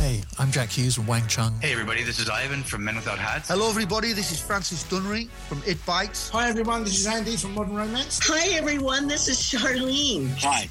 [0.00, 1.52] Hey, I'm Jack Hues from Wang Chung.
[1.60, 3.48] Hey everybody, this is Ivan from Men Without Hats.
[3.48, 4.14] Hello, everybody.
[4.14, 6.30] This is Francis Dunnery from It Bites.
[6.30, 8.18] Hi everyone, this is Andy from Modern Romance.
[8.22, 10.34] Hi everyone, this is Charlene.
[10.38, 10.70] Hi.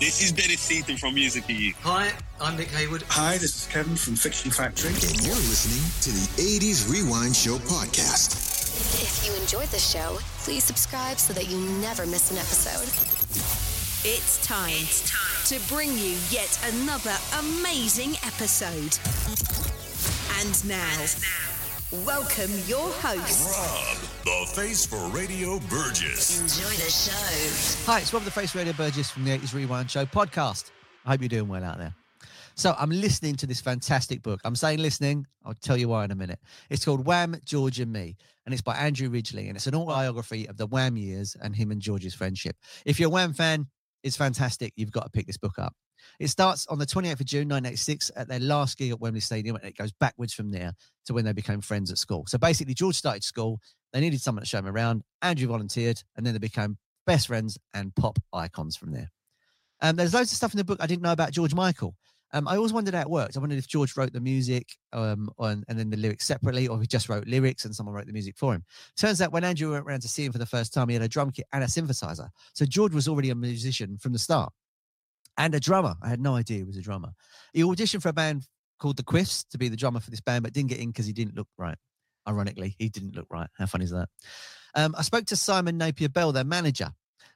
[0.00, 1.76] This is Dennis Seaton from Musical Youth.
[1.82, 3.04] Hi, I'm Nick Heyward.
[3.04, 4.90] Hi, this is Kevin from Fiction Factory.
[4.94, 8.34] and you're listening to the 80s Rewind Show podcast.
[9.00, 13.69] If you enjoyed the show, please subscribe so that you never miss an episode.
[14.02, 14.86] It's time,
[15.44, 18.96] to bring you yet another amazing episode.
[20.40, 21.04] And now,
[22.06, 26.40] welcome your host, Rob, the face for Radio Burgess.
[26.40, 27.92] Enjoy the show.
[27.92, 30.70] Hi, it's Rob the Face Radio Burgess from the 80s Rewind Show podcast.
[31.04, 31.94] I hope you're doing well out there.
[32.54, 34.40] So I'm listening to this fantastic book.
[34.46, 35.26] I'm saying listening.
[35.44, 36.38] I'll tell you why in a minute.
[36.70, 40.48] It's called Wham, George and Me, and it's by Andrew Ridgeley, and it's an autobiography
[40.48, 42.56] of the Wham years and him and George's friendship.
[42.86, 43.66] If you're a Wham fan,
[44.02, 44.72] it's fantastic.
[44.76, 45.74] You've got to pick this book up.
[46.18, 49.56] It starts on the 28th of June 1986 at their last gig at Wembley Stadium,
[49.56, 50.72] and it goes backwards from there
[51.06, 52.24] to when they became friends at school.
[52.26, 53.60] So basically, George started school.
[53.92, 55.02] They needed someone to show him around.
[55.22, 59.10] Andrew volunteered, and then they became best friends and pop icons from there.
[59.82, 61.94] Um, there's loads of stuff in the book I didn't know about George Michael.
[62.32, 63.36] Um, I always wondered how it worked.
[63.36, 66.80] I wondered if George wrote the music um, on, and then the lyrics separately, or
[66.80, 68.64] he just wrote lyrics and someone wrote the music for him.
[68.96, 71.02] Turns out when Andrew went around to see him for the first time, he had
[71.02, 72.28] a drum kit and a synthesizer.
[72.52, 74.52] So George was already a musician from the start
[75.38, 75.94] and a drummer.
[76.02, 77.10] I had no idea he was a drummer.
[77.52, 78.46] He auditioned for a band
[78.78, 81.06] called the Quiffs to be the drummer for this band, but didn't get in because
[81.06, 81.76] he didn't look right.
[82.28, 83.48] Ironically, he didn't look right.
[83.58, 84.08] How funny is that?
[84.74, 86.90] Um, I spoke to Simon Napier Bell, their manager,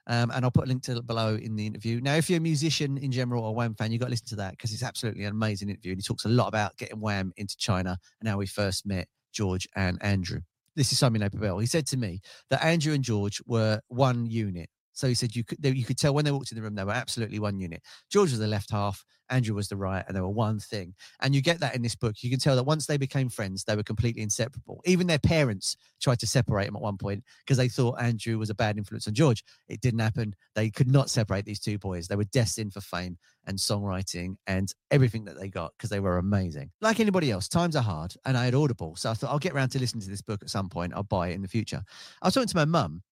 [0.06, 2.00] um, and I'll put a link to it below in the interview.
[2.00, 4.28] Now, if you're a musician in general or a Wham fan, you've got to listen
[4.28, 5.92] to that because it's absolutely an amazing interview.
[5.92, 9.08] And he talks a lot about getting Wham into China and how we first met
[9.32, 10.40] George and Andrew.
[10.76, 11.58] This is Simon Napier Bell.
[11.58, 14.68] He said to me that Andrew and George were one unit.
[14.94, 16.74] So he said you could they, you could tell when they walked in the room
[16.74, 17.82] they were absolutely one unit.
[18.10, 20.94] George was the left half, Andrew was the right, and they were one thing.
[21.20, 22.22] And you get that in this book.
[22.22, 24.80] You can tell that once they became friends, they were completely inseparable.
[24.84, 28.50] Even their parents tried to separate them at one point because they thought Andrew was
[28.50, 29.42] a bad influence on George.
[29.68, 30.34] It didn't happen.
[30.54, 32.06] They could not separate these two boys.
[32.06, 36.18] They were destined for fame and songwriting and everything that they got because they were
[36.18, 36.70] amazing.
[36.80, 39.52] Like anybody else, times are hard, and I had Audible, so I thought I'll get
[39.52, 40.92] around to listening to this book at some point.
[40.94, 41.82] I'll buy it in the future.
[42.22, 43.02] I was talking to my mum,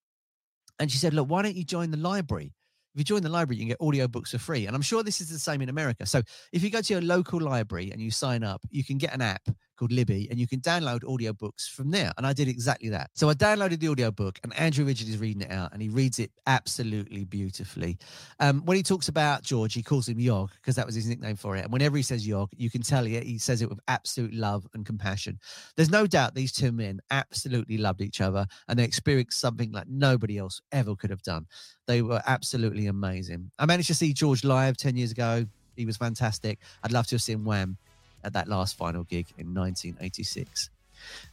[0.82, 2.52] and she said, Look, why don't you join the library?
[2.92, 4.66] If you join the library, you can get audiobooks for free.
[4.66, 6.06] And I'm sure this is the same in America.
[6.06, 6.22] So
[6.52, 9.22] if you go to your local library and you sign up, you can get an
[9.22, 9.48] app
[9.82, 12.12] called Libby and you can download audiobooks from there.
[12.16, 13.10] And I did exactly that.
[13.14, 16.20] So I downloaded the audiobook and Andrew Ridgeley is reading it out and he reads
[16.20, 17.98] it absolutely beautifully.
[18.38, 21.34] Um, when he talks about George, he calls him Yog because that was his nickname
[21.34, 21.64] for it.
[21.64, 24.64] And whenever he says Yog, you can tell he, he says it with absolute love
[24.72, 25.40] and compassion.
[25.76, 29.88] There's no doubt these two men absolutely loved each other and they experienced something like
[29.88, 31.46] nobody else ever could have done.
[31.88, 33.50] They were absolutely amazing.
[33.58, 35.44] I managed to see George live 10 years ago.
[35.74, 36.60] He was fantastic.
[36.84, 37.78] I'd love to have seen Wham
[38.24, 40.70] at that last final gig in 1986.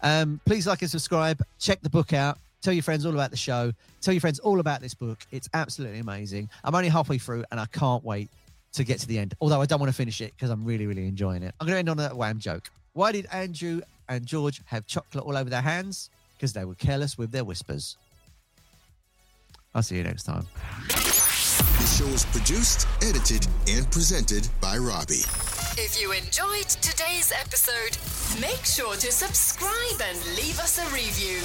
[0.02, 1.42] Um, please like and subscribe.
[1.60, 2.38] Check the book out.
[2.62, 3.72] Tell your friends all about the show.
[4.02, 5.20] Tell your friends all about this book.
[5.32, 6.50] It's absolutely amazing.
[6.64, 8.30] I'm only halfway through and I can't wait
[8.74, 9.34] to get to the end.
[9.40, 11.54] Although I don't want to finish it because I'm really, really enjoying it.
[11.60, 12.70] I'm going to end on a wham joke.
[12.94, 16.10] Why did Andrew and George have chocolate all over their hands?
[16.36, 17.98] Because they were careless with their whispers.
[19.74, 20.48] I'll see you next time.
[20.88, 25.24] The show is produced, edited, and presented by Robbie.
[25.82, 27.98] If you enjoyed today's episode,
[28.42, 31.40] make sure to subscribe and leave us a review.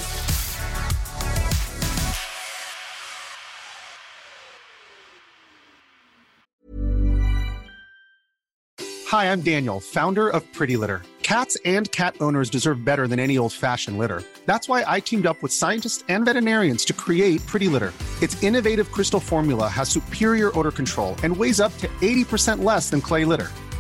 [9.07, 11.03] Hi, I'm Daniel, founder of Pretty Litter.
[11.23, 14.25] Cats and cat owners deserve better than any old fashioned litter.
[14.47, 17.93] That's why I teamed up with scientists and veterinarians to create Pretty Litter.
[18.21, 23.01] Its innovative crystal formula has superior odor control and weighs up to 80% less than
[23.01, 23.51] clay litter.